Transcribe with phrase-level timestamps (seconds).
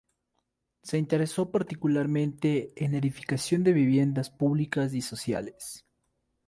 [0.81, 5.85] Se interesó particularmente en la edificación de viviendas públicas y sociales.